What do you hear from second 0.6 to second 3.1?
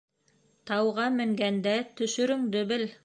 Тауға менгәндә төшөрөңдө бел.